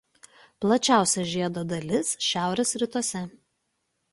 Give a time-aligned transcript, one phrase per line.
[0.63, 3.23] Plačiausia žiedo dalis šiaurės rytuose.